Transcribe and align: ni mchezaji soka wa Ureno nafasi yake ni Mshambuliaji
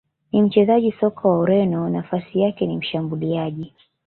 ni 0.31 0.41
mchezaji 0.41 0.91
soka 0.91 1.29
wa 1.29 1.39
Ureno 1.39 1.89
nafasi 1.89 2.39
yake 2.39 2.67
ni 2.67 2.77
Mshambuliaji 2.77 3.73